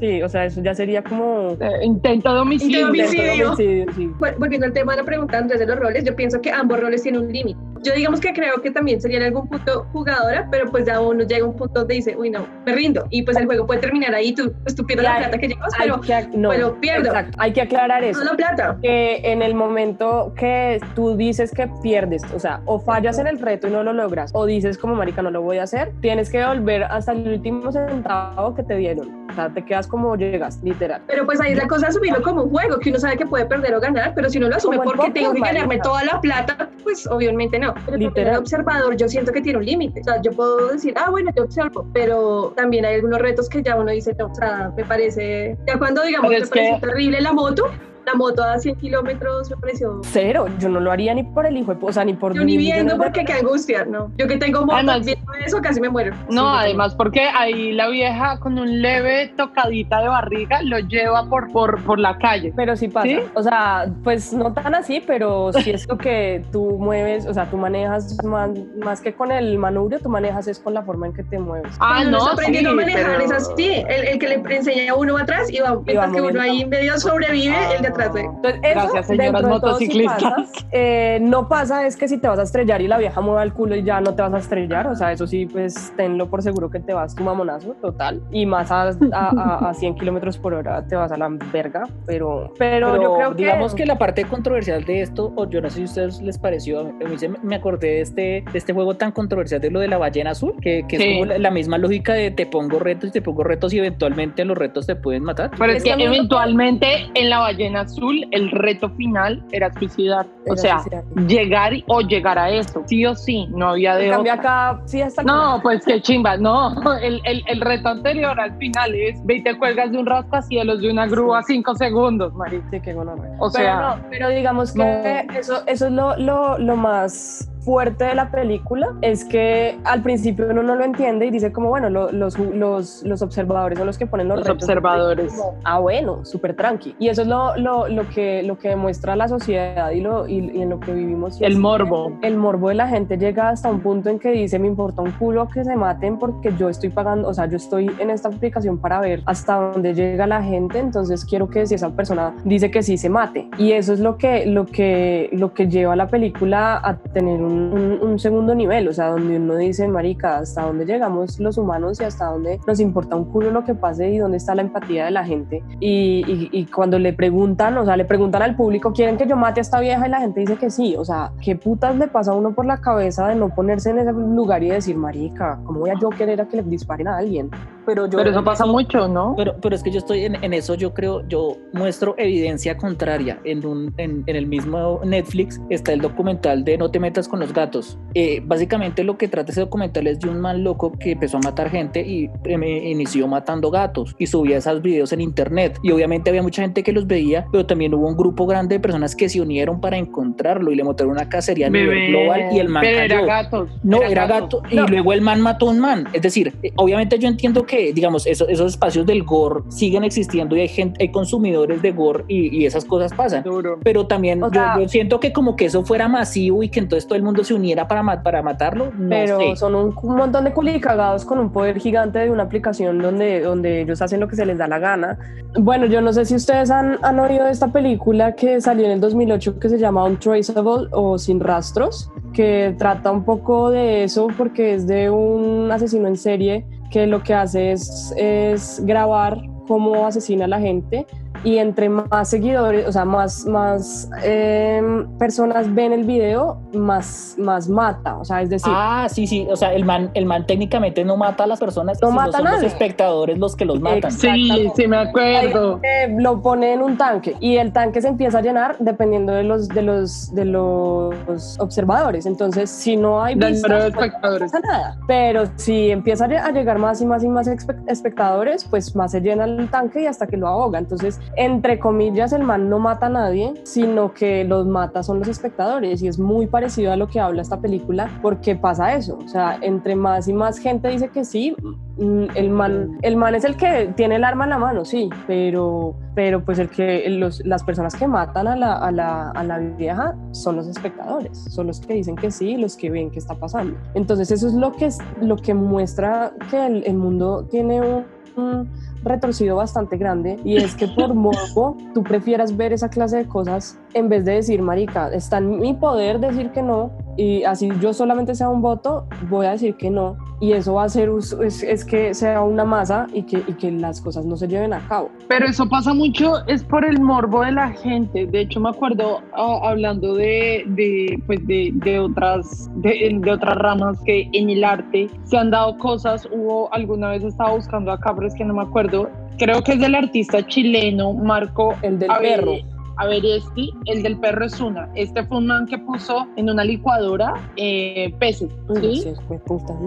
[0.00, 1.50] Sí, o sea, eso ya sería como...
[1.60, 2.88] Eh, intento de homicidio.
[2.88, 3.48] Intento de homicidio.
[3.52, 4.06] homicidio, sí.
[4.18, 6.80] Vol- Volviendo al tema de la pregunta Andrés de los roles, yo pienso que ambos
[6.80, 7.58] roles tienen un límite.
[7.82, 11.24] Yo digamos que creo que también sería en algún punto jugadora, pero pues ya uno
[11.24, 13.06] llega a un punto donde dice, uy no, me rindo.
[13.10, 15.48] Y pues el juego puede terminar ahí, tú, pues, tú pierdes la hay- plata que
[15.48, 17.06] llevas, pero que, no, pero pierdo.
[17.08, 18.20] exacto, hay que aclarar eso.
[18.20, 18.78] no la plata.
[18.82, 23.38] que en el momento que tú dices que pierdes, o sea, o fallas en el
[23.38, 26.28] reto y no lo logras, o dices como marica no lo voy a hacer, tienes
[26.30, 29.26] que volver hasta el último centavo que te dieron.
[29.30, 31.00] O sea, te quedas como llegas, literal.
[31.06, 33.46] Pero pues ahí es la cosa asumirlo como un juego, que uno sabe que puede
[33.46, 35.54] perder o ganar, pero si uno lo asume porque tengo que marica.
[35.60, 37.72] ganarme toda la plata, pues obviamente no.
[37.86, 38.34] Pero Literal.
[38.34, 40.00] el observador yo siento que tiene un límite.
[40.00, 43.62] O sea, yo puedo decir, ah, bueno, yo observo, pero también hay algunos retos que
[43.62, 47.32] ya uno dice, no, o sea, me parece, ya cuando digamos, me que- terrible la
[47.32, 47.66] moto,
[48.10, 50.00] la moto a 100 kilómetros me pareció...
[50.04, 52.56] Cero, yo no lo haría ni por el hijo, o sea, ni por Yo ni
[52.56, 54.10] viendo porque qué angustia, ¿no?
[54.16, 56.14] Yo que tengo moto, Además- viendo eso casi me muero.
[56.28, 61.24] No, Sí, además porque ahí la vieja con un leve tocadita de barriga lo lleva
[61.28, 62.52] por, por, por la calle.
[62.56, 63.06] Pero sí pasa.
[63.08, 63.18] ¿Sí?
[63.34, 67.46] O sea, pues no tan así, pero sí es lo que tú mueves, o sea,
[67.46, 68.50] tú manejas más,
[68.82, 71.72] más que con el manubrio, tú manejas es con la forma en que te mueves.
[71.80, 75.14] Ah, no, sí, a manejar pero- es así, el, el que le enseña a uno
[75.14, 76.28] va atrás y va, mientras que moviendo.
[76.30, 78.20] uno ahí medio sobrevive, el de atrás ve.
[78.22, 80.22] Entonces, eso, Gracias, señoras motociclistas.
[80.22, 80.66] pasa.
[80.72, 83.52] Eh, no pasa es que si te vas a estrellar y la vieja mueva el
[83.52, 86.42] culo y ya no te vas a estrellar, o sea, eso sí, pues tenlo por
[86.42, 88.20] seguro que te vas tu mamonazo total.
[88.30, 92.52] Y más a, a, a 100 kilómetros por hora te vas a la verga, pero,
[92.58, 93.36] pero, yo creo que...
[93.36, 96.38] Digamos que la parte controversial de esto, o yo no sé si a ustedes les
[96.38, 99.88] pareció, a mí me acordé de este, de este juego tan controversial de lo de
[99.88, 103.12] la ballena azul, que, que es como la, misma lógica de te pongo retos y
[103.12, 105.50] te pongo retos y eventualmente los retos te pueden matar.
[105.58, 110.26] Pero es que eventualmente en la ballena azul el reto final era suicidar.
[110.48, 110.82] o sea,
[111.26, 115.60] llegar o llegar a eso, sí o sí, no había de cambio acá, sí No,
[115.62, 119.56] pues qué chimba, no, el, el, el, reto anterior al final es ve y te
[119.58, 122.62] cuelgas de un rascacielos de una grúa cinco segundos, María.
[122.70, 123.14] Sí, qué bueno.
[123.38, 128.14] O sea, pero, pero digamos que eso, eso es lo, lo, lo más fuerte de
[128.14, 132.12] la película es que al principio uno no lo entiende y dice como, bueno, los,
[132.12, 135.32] los, los, observadores son los que ponen los, los observadores.
[135.64, 136.94] ah, bueno, súper tranqui.
[136.98, 140.38] Y eso es lo, lo, lo, que, lo que demuestra la sociedad y, lo, y,
[140.38, 141.40] en lo que vivimos.
[141.40, 142.12] El morbo.
[142.22, 145.12] El morbo de la gente llega hasta un punto en que dice, me importa un
[145.12, 148.78] culo que se maten porque yo estoy pagando, o sea, yo estoy en esta aplicación
[148.78, 152.82] para ver hasta dónde llega la gente, entonces quiero que si esa persona dice que
[152.82, 153.48] sí, se mate.
[153.58, 157.42] Y eso es lo que, lo que, lo que lleva a la película a tener
[157.42, 162.00] un un, segundo nivel, o sea, donde uno dice, marica, hasta dónde llegamos los humanos
[162.00, 165.06] y hasta dónde nos importa un culo lo que pase y dónde está la empatía
[165.06, 165.62] de la gente.
[165.80, 169.60] Y, y, cuando le preguntan, o sea, le preguntan al público, ¿quieren que yo mate
[169.60, 170.06] a esta vieja?
[170.06, 172.66] Y la gente dice que sí, o sea, ¿qué putas le pasa a uno por
[172.66, 176.10] la cabeza de no ponerse en ese lugar y decir, marica, ¿cómo voy a yo
[176.10, 177.50] querer a que le disparen a alguien?
[177.86, 179.34] Pero, yo, pero eso pasa mucho, ¿no?
[179.36, 183.40] Pero, pero es que yo estoy en, en eso, yo creo, yo muestro evidencia contraria.
[183.44, 187.40] En, un, en, en el mismo Netflix está el documental de No te metas con
[187.40, 187.98] los gatos.
[188.14, 191.40] Eh, básicamente lo que trata ese documental es de un man loco que empezó a
[191.40, 195.78] matar gente y eh, inició matando gatos y subía esos videos en internet.
[195.82, 198.80] Y obviamente había mucha gente que los veía, pero también hubo un grupo grande de
[198.80, 202.58] personas que se unieron para encontrarlo y le montaron una cacería a nivel global y
[202.58, 203.68] el man pero era gato.
[203.82, 204.62] No, era, gato.
[204.70, 206.08] Y luego el man mató a un man.
[206.12, 210.56] Es decir, eh, obviamente yo entiendo que, digamos, esos, esos espacios del gore siguen existiendo
[210.56, 213.44] y hay gente, hay consumidores de gore y, esas cosas pasan.
[213.82, 217.22] Pero también yo siento que como que eso fuera masivo y que entonces todo el
[217.22, 221.78] mundo se uniera para, para matarlo, Pero son un, montón de culicagados con un poder
[221.78, 225.18] gigante de una aplicación donde, donde ellos hacen lo que se les da la gana.
[225.58, 228.92] Bueno, yo no sé si ustedes han, han oído de esta película que salió en
[228.92, 234.28] el 2008 que se llama Untraceable o Sin Rastros, que trata un poco de eso
[234.36, 240.06] porque es de un asesino en serie que lo que hace es, es grabar cómo
[240.06, 241.06] asesina a la gente
[241.42, 247.68] y entre más seguidores, o sea, más, más em, personas ven el video, más, más
[247.68, 248.72] mata, o sea, es decir...
[248.74, 251.98] Ah, sí, sí, o sea, el man, el man técnicamente no mata a las personas,
[252.02, 254.12] no mata son a los espectadores los que los matan.
[254.12, 255.80] Sí, sí, me acuerdo.
[256.18, 259.68] lo pone en un tanque y el tanque se empieza a llenar dependiendo de los,
[259.68, 264.52] de los, de los observadores, entonces si no hay vistas, pues, espectadores.
[264.52, 267.48] no pasa nada, pero si empieza a llegar más y más y más
[267.86, 272.32] espectadores, pues más se llena el tanque y hasta que lo ahoga, entonces entre comillas,
[272.32, 276.18] el man no mata a nadie, sino que los mata son los espectadores y es
[276.18, 280.28] muy parecido a lo que habla esta película porque pasa eso, o sea, entre más
[280.28, 281.54] y más gente dice que sí,
[281.98, 285.08] mm, el man, el man es el que tiene el arma en la mano, sí,
[285.26, 289.44] pero, pero pues el que los, las personas que matan a la, a, la, a
[289.44, 293.18] la vieja son los espectadores, son los que dicen que sí, los que ven qué
[293.18, 293.76] está pasando.
[293.94, 294.88] Entonces eso es lo que,
[295.20, 298.68] lo que muestra que el mundo tiene un
[299.02, 303.78] retorcido bastante grande y es que por morbo tú prefieras ver esa clase de cosas
[303.94, 307.92] en vez de decir, marica, está en mi poder decir que no y así yo
[307.92, 311.10] solamente sea un voto, voy a decir que no y eso va a ser
[311.44, 314.72] es, es que sea una masa y que, y que las cosas no se lleven
[314.72, 315.10] a cabo.
[315.28, 318.26] Pero eso pasa mucho, es por el morbo de la gente.
[318.26, 323.54] De hecho, me acuerdo ah, hablando de, de, pues de, de otras, de, de, otras
[323.58, 326.26] ramas que en el arte se han dado cosas.
[326.32, 329.10] Hubo alguna vez estaba buscando acá, pero es que no me acuerdo.
[329.36, 331.74] Creo que es del artista chileno Marco.
[331.82, 332.54] El del perro
[333.00, 334.86] a ver, este, el del perro es una.
[334.94, 339.14] Este fue un man que puso en una licuadora eh, peces, ¿sí?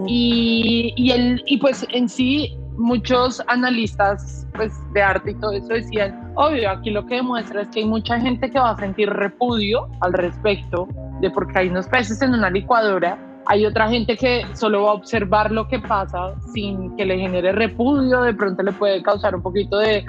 [0.08, 5.68] y, y, el, y pues en sí muchos analistas pues, de arte y todo eso
[5.68, 9.08] decían, obvio, aquí lo que demuestra es que hay mucha gente que va a sentir
[9.08, 10.88] repudio al respecto
[11.20, 14.94] de porque hay unos peces en una licuadora hay otra gente que solo va a
[14.94, 19.42] observar lo que pasa sin que le genere repudio, de pronto le puede causar un
[19.42, 20.04] poquito de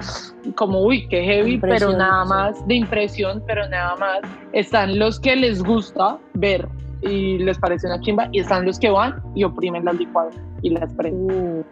[0.54, 4.20] como, uy, qué heavy, pero nada más, de impresión, pero nada más.
[4.52, 6.68] Están los que les gusta ver
[7.02, 10.70] y les parece una chimba y están los que van y oprimen las licuadoras y
[10.70, 11.64] las prenden.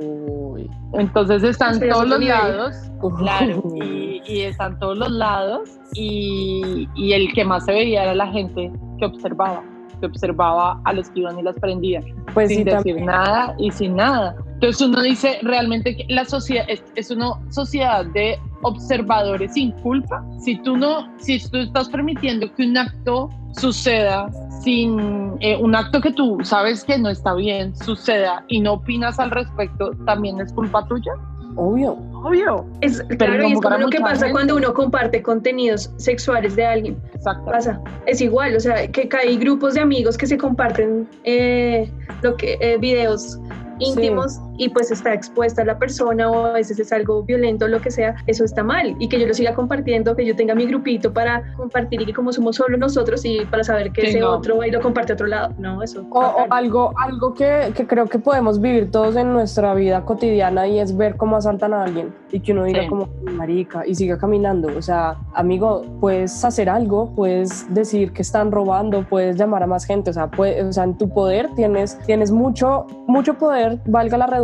[0.92, 2.76] Entonces están todos los lados,
[3.18, 8.14] claro, y, y, están todos los lados y, y el que más se veía era
[8.14, 9.62] la gente que observaba
[10.04, 13.06] que observaba a los que iban y las prendían, Pues sin sí, decir también.
[13.06, 14.36] nada y sin nada.
[14.54, 20.24] Entonces uno dice realmente que la sociedad es, es una sociedad de observadores sin culpa.
[20.38, 24.28] Si tú no, si tú estás permitiendo que un acto suceda
[24.62, 29.18] sin eh, un acto que tú sabes que no está bien suceda y no opinas
[29.18, 31.12] al respecto, también es culpa tuya.
[31.56, 31.92] Obvio.
[32.24, 32.66] Obvio.
[32.80, 34.32] Es, claro, y es como lo que pasa gente.
[34.32, 36.96] cuando uno comparte contenidos sexuales de alguien.
[37.14, 37.50] Exacto.
[37.50, 41.90] Pasa, es igual, o sea, que, que hay grupos de amigos que se comparten eh,
[42.22, 43.38] lo que, eh, videos
[43.78, 47.80] íntimos y pues está expuesta la persona o a veces es algo violento o lo
[47.80, 50.66] que sea, eso está mal y que yo lo siga compartiendo, que yo tenga mi
[50.66, 54.20] grupito para compartir y que como somos solo nosotros y para saber que Sí, ese
[54.20, 54.30] no.
[54.32, 56.06] otro va y lo comparte a otro lado, no, eso.
[56.10, 60.66] O, o algo, algo que, que creo que podemos vivir todos en nuestra vida cotidiana
[60.66, 62.88] y es ver cómo asaltan a alguien y que uno diga Sí.
[62.88, 64.68] como marica y siga caminando.
[64.76, 69.84] O sea, amigo, puedes hacer algo, puedes decir que están robando, puedes llamar a más
[69.84, 70.10] gente.
[70.10, 74.26] O sea, puede- o sea en tu poder tienes, tienes mucho, mucho poder, valga la
[74.26, 74.43] redundancia,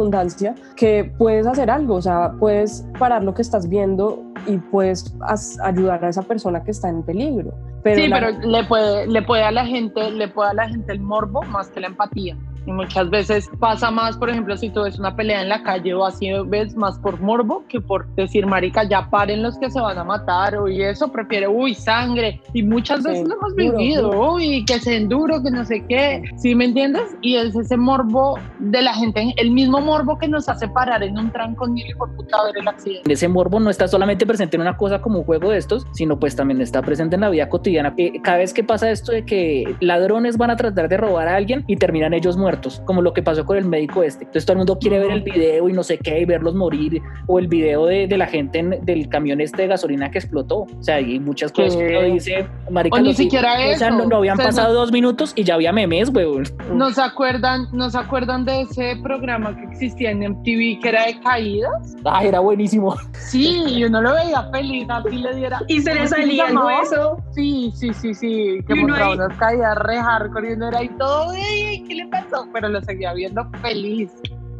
[0.77, 1.97] que puedes hacer algo.
[1.97, 5.15] O sea, puedes parar lo que estás viendo y puedes
[5.63, 7.53] ayudar a esa persona que está en peligro.
[7.83, 10.69] Pero sí, la- pero le puede, le puede a la gente, le puede a la
[10.69, 12.37] gente el morbo más que la empatía.
[12.67, 15.95] Y muchas veces pasa más, por ejemplo, si tú ves una pelea en la calle
[15.95, 19.81] o así ves más por morbo que por decir, marica, ya paren los que se
[19.81, 22.41] van a matar o y eso, prefiere, uy, sangre.
[22.53, 24.33] Y muchas Sí, veces lo hemos duro, vivido, duro.
[24.35, 26.23] uy, que se enduro, que no sé qué.
[26.37, 27.17] ¿Sí me entiendes?
[27.23, 31.19] Y es ese morbo de la gente, el mismo morbo que nos hace parar en
[31.19, 33.13] un trancón y por puta ver el accidente.
[33.13, 36.19] Ese morbo no está solamente presente en una cosa como un juego de estos, sino
[36.19, 37.95] pues también está presente en la vida cotidiana.
[37.97, 41.37] Eh, cada vez que pasa esto de que ladrones van a tratar de robar a
[41.37, 42.50] alguien y terminan ellos muertos,
[42.85, 44.25] como lo que pasó con el médico este.
[44.25, 47.01] Entonces todo el mundo quiere ver el video y no sé qué y verlos morir,
[47.27, 50.61] o el video de, de la gente en- del camión este de gasolina que explotó.
[50.61, 53.91] O sea, hay muchas cosas que uno dice, marica, O ni siquiera O sea, eso.
[53.99, 56.45] no, no habían O sea, no- pasado dos minutos y ya había memes, weón.
[56.75, 61.07] ¿No se acuerdan, no se acuerdan de ese programa que existía en MTV que era
[61.07, 61.97] de caídas?
[62.05, 62.97] Ah, era buenísimo.
[63.13, 65.61] Sí, y uno lo veía feliz, así le diera.
[65.69, 67.17] Y se le ¿cómo es que salía el hueso.
[67.35, 70.89] Sí, sí, sí, sí, que Y mostraba unas caídas re hardcore y uno era ahí
[70.99, 72.40] todo, "Ey, ey, ¿qué le pasó?
[72.53, 74.11] Pero lo seguía viendo feliz,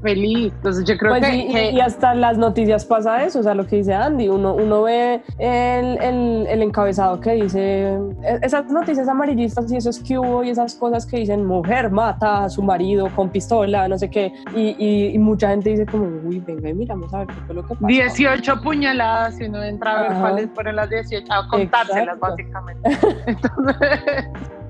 [0.03, 0.53] feliz.
[0.57, 3.55] Entonces yo creo Pues que, y, que- y hasta las noticias pasa eso, o sea,
[3.55, 7.91] lo que dice Andy, uno, uno ve el, el- el encabezado que dice,
[8.23, 12.45] e- esas noticias amarillistas y esos que hubo y esas cosas que dicen, mujer mata
[12.45, 16.07] a su marido con pistola, no sé qué, y, y- y mucha gente dice como,
[16.27, 17.87] uy, venga y miramos a ver qué fue lo que pasó.
[17.87, 20.21] 18 puñaladas y uno entra a ver Ajá.
[20.23, 22.27] cuáles fueron las 18, a contárselas Exacto.
[22.27, 22.91] básicamente.
[23.27, 24.01] Entonces,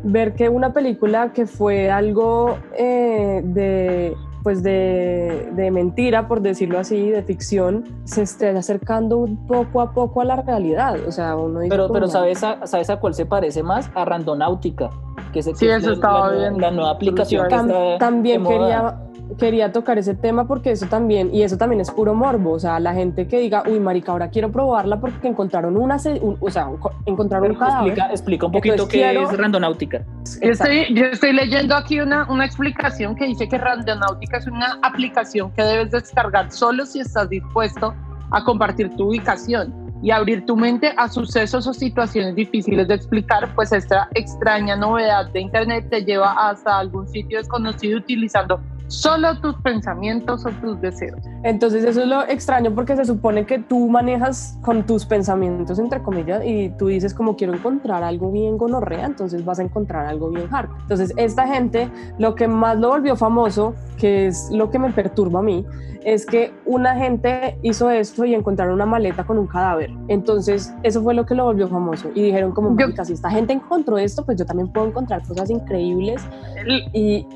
[0.03, 6.79] ver que una película que fue algo eh, de pues de, de mentira, por decirlo
[6.79, 10.97] así, de ficción, se esté acercando un poco a poco a la realidad.
[11.07, 13.91] O sea, uno dice Pero, pero ¿sabes a, ¿sabes a cuál se parece más?
[13.95, 14.89] A Randonáutica.
[15.35, 16.59] Que se, Sí, que es eso la- estaba la, viendo.
[16.59, 19.00] La nueva aplicación que Tam- está también moda.
[19.39, 22.81] Quería, tocar ese tema porque eso también, y eso también es puro morbo, o sea,
[22.81, 26.67] la gente que diga, uy, marica, ahora quiero probarla porque encontraron una, un- o sea,
[26.67, 27.89] un co- encontraron un cadáver.
[27.89, 30.05] Explica, explica un poquito Entonces, qué quiero- es Randonáutica.
[30.43, 34.79] Yo estoy, yo estoy leyendo aquí una, una explicación que dice que Randonáutica es una
[34.83, 37.95] aplicación que debes descargar solo si estás dispuesto
[38.31, 43.55] a compartir tu ubicación y abrir tu mente a sucesos o situaciones difíciles de explicar,
[43.55, 49.55] pues esta extraña novedad de Internet te lleva hasta algún sitio desconocido utilizando solo tus
[49.63, 51.21] pensamientos o tus deseos.
[51.45, 56.03] Entonces eso es lo extraño porque se supone que tú manejas con tus pensamientos, entre
[56.03, 60.31] comillas, y tú dices como quiero encontrar algo bien gonorrea, entonces vas a encontrar algo
[60.31, 60.69] bien hard.
[60.83, 65.39] Entonces esta gente, lo que más lo volvió famoso, que es lo que me perturba
[65.39, 65.65] a mí,
[66.03, 69.91] es que una gente hizo esto y encontraron una maleta con un cadáver.
[70.09, 73.31] Entonces eso fue lo que lo volvió famoso y dijeron como, Yo- "Marica, si esta
[73.31, 76.23] gente encontró esto, pues yo también puedo encontrar cosas increíbles
[76.67, 77.27] El- y...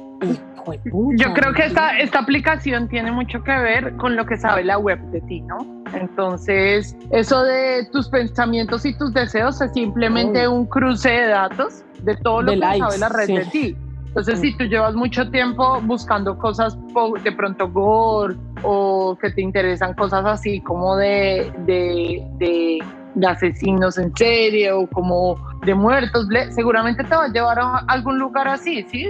[1.17, 4.79] Yo creo que esta, esta aplicación tiene mucho que ver con lo que sabe la
[4.79, 5.59] web de ti, ¿no?
[5.93, 12.17] Entonces, eso de tus pensamientos y tus deseos es simplemente un cruce de datos de
[12.17, 13.37] todo lo De que likes, sabe la red sí.
[13.37, 13.77] de ti.
[14.07, 16.79] Entonces, si tú llevas mucho tiempo buscando cosas
[17.25, 22.79] de pronto gore o que te interesan cosas así como de, de, de,
[23.15, 28.19] de asesinos en serie o como de muertos, seguramente te va a llevar a algún
[28.19, 29.07] lugar así, ¿sí?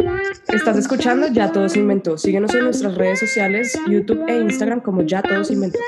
[0.49, 2.17] Estás escuchando Ya Todo se inventó.
[2.19, 5.79] Síguenos en nuestras redes sociales, YouTube e Instagram como Ya Todo se inventó.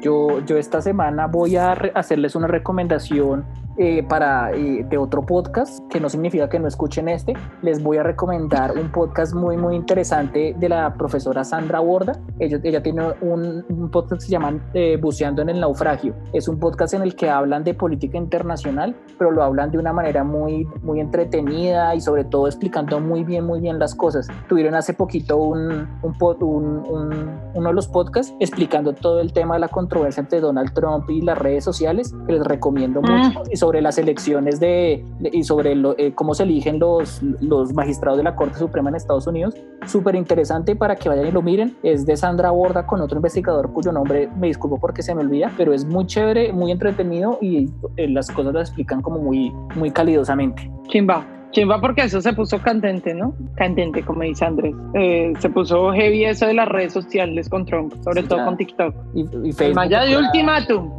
[0.00, 3.44] Yo, yo esta semana voy a re- hacerles una recomendación
[3.76, 7.96] eh, para eh, de otro podcast, que no significa que no escuchen este, les voy
[7.96, 12.18] a recomendar un podcast muy, muy interesante de la profesora Sandra Borda.
[12.38, 16.14] Ella, ella tiene un, un, podcast que se llama eh, Buceando en el Naufragio.
[16.32, 19.92] Es un podcast en el que hablan de política internacional, pero lo hablan de una
[19.92, 24.28] manera muy, muy entretenida y sobre todo explicando muy bien, muy bien las cosas.
[24.48, 29.60] Tuvieron hace poquito un, un, un uno de los podcasts explicando todo el tema de
[29.60, 33.80] la controversia entre Donald Trump y las redes sociales, que les recomiendo mucho, y sobre
[33.80, 35.02] las elecciones de,
[35.32, 38.96] y sobre lo, eh, cómo se eligen los, los magistrados de la Corte Suprema en
[38.96, 39.54] Estados Unidos.
[39.86, 41.74] Súper interesante para que vayan y lo miren.
[41.82, 45.50] Es de Sandra Borda con otro investigador cuyo nombre me disculpo porque se me olvida,
[45.56, 49.90] pero es muy chévere, muy entretenido y eh, las cosas las explican como muy, muy
[49.90, 50.70] calidosamente.
[50.88, 51.26] Chimba.
[51.52, 53.34] Chimba porque eso se puso candente, ¿no?
[53.56, 54.74] Candente, como dice Andrés.
[54.92, 58.50] Eh, se puso heavy eso de las redes sociales con Trump, sobre sí, todo claro.
[58.50, 58.94] con TikTok.
[59.14, 59.76] Y, y Facebook.
[59.76, 60.90] Maya de ultimátum.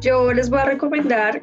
[0.00, 1.40] Yo les voy a recomendar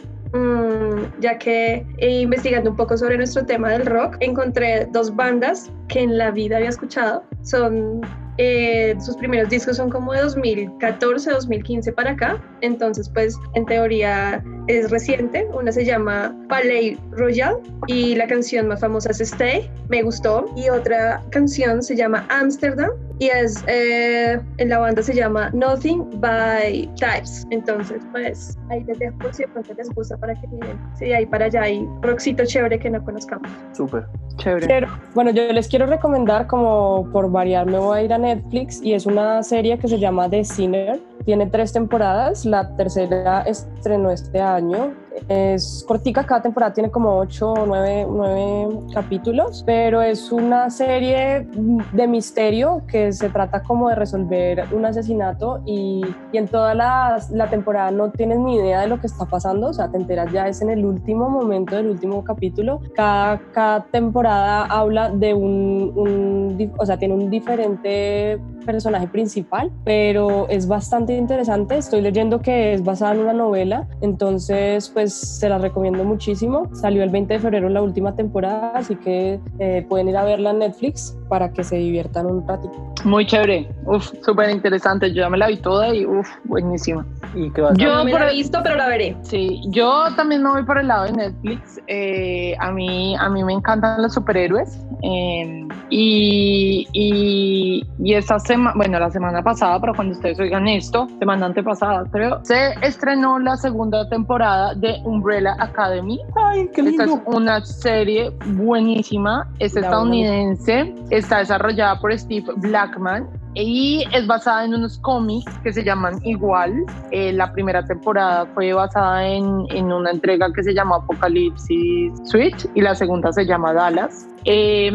[1.19, 6.01] ya que eh, investigando un poco sobre nuestro tema del rock, encontré dos bandas que
[6.01, 7.23] en la vida había escuchado.
[7.43, 8.01] Son
[8.41, 14.41] eh, sus primeros discos son como de 2014, 2015 para acá, entonces pues en teoría
[14.67, 20.03] es reciente, una se llama Palais Royal y la canción más famosa es Stay, me
[20.03, 25.49] gustó, y otra canción se llama Amsterdam y es, eh, en la banda se llama
[25.51, 30.33] Nothing by Types, entonces pues ahí les dejo por si de pronto les gusta para
[30.39, 33.51] que miren, sí, ahí para allá hay rockcito chévere que no conozcamos.
[33.73, 34.05] Súper.
[34.37, 34.67] Chévere.
[34.67, 38.81] Pero, bueno, yo les quiero recomendar como por variar, me voy a ir a Netflix
[38.83, 40.99] y es una serie que se llama The Sinner.
[41.25, 44.93] Tiene tres temporadas, la tercera estrenó este año.
[45.27, 51.47] Es cortica, cada temporada tiene como ocho o nueve, nueve capítulos, pero es una serie
[51.93, 56.01] de misterio que se trata como de resolver un asesinato y,
[56.31, 59.73] y en toda la, temporada no tienes ni idea de lo que está pasando, o
[59.73, 62.81] sea, te enteras ya es en el último momento del último capítulo.
[62.95, 70.67] Cada, cada temporada habla de un, o sea, tiene un diferente personaje principal, pero es
[70.67, 71.77] bastante interesante.
[71.77, 76.69] Estoy leyendo que es basada en una novela, entonces pues se la recomiendo muchísimo.
[76.73, 80.51] Salió el 20 de febrero la última temporada, así que eh, pueden ir a verla
[80.51, 82.73] en Netflix para que se diviertan un ratito.
[83.05, 85.09] Muy chévere, uf, súper interesante.
[85.13, 87.05] Yo ya me la vi toda y uf, buenísima.
[87.35, 89.15] ¿Y qué vas a Yo no me la he visto, pero la veré.
[89.21, 91.79] Sí, yo también me voy por el lado de Netflix.
[91.87, 94.79] Eh, a, mí, a mí me encantan los superhéroes.
[95.01, 101.07] Eh, y, y, y esta semana, bueno, la semana pasada, pero cuando ustedes oigan esto,
[101.19, 106.19] semana antepasada, creo, se estrenó la segunda temporada de Umbrella Academy.
[106.35, 107.03] Ay, qué lindo.
[107.03, 114.27] Esta es una serie buenísima, es La estadounidense, está desarrollada por Steve Blackman y es
[114.27, 116.85] basada en unos cómics que se llaman Igual.
[117.11, 122.67] Eh, la primera temporada fue basada en, en, una entrega que se llama Apocalipsis Switch
[122.75, 124.27] y la segunda se llama Dallas.
[124.45, 124.91] Eh,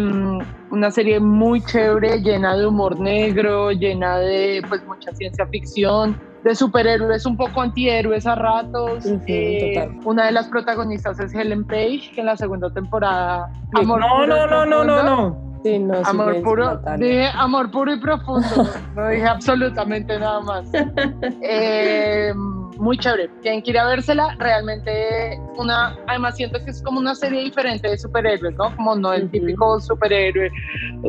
[0.71, 6.55] una serie muy chévere, llena de humor negro, llena de pues mucha ciencia ficción, de
[6.55, 9.05] superhéroes un poco antihéroes a ratos.
[9.27, 10.01] Eh, total.
[10.05, 13.51] una de las protagonistas es Helen Page, que en la segunda temporada...
[13.73, 15.54] No, Amor no, no, no, no, no, no.
[15.65, 18.47] Sí, no, sí, Amor puro, dije amor puro y profundo,
[18.95, 20.71] no dije absolutamente nada más.
[21.41, 22.35] Eh,
[22.79, 27.15] muy chévere, tienen que ir a vérsela, realmente una, además siento que es como una
[27.15, 28.75] serie diferente de superhéroes, ¿no?
[28.77, 30.51] Como no el típico superhéroe,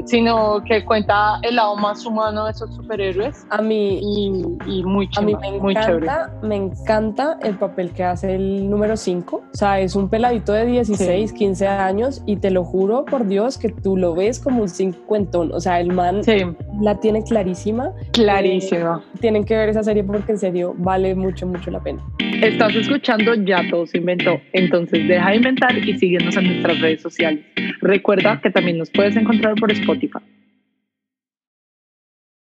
[0.05, 5.09] sino que cuenta el lado más humano de esos superhéroes A mí, y, y muy
[5.18, 6.05] A mí chévere, me muy chévere.
[6.05, 9.38] encanta, me encanta el papel que hace el número 5.
[9.38, 13.57] O sea, es un peladito de 16, 15 años y te lo juro por Dios
[13.57, 15.51] que tú lo ves como un cincuentón.
[15.53, 16.38] O sea, el man Sí,
[16.82, 17.91] la tiene clarísima.
[18.11, 19.01] clarísimo.
[19.20, 21.47] Tienen que ver esa serie porque en serio vale mucho,
[21.84, 22.01] pena.
[22.41, 27.01] Estás escuchando Ya Todo se inventó, entonces deja de inventar y síguenos en nuestras redes
[27.01, 27.43] sociales.
[27.82, 30.20] Recuerda que también nos puedes encontrar por Spotify.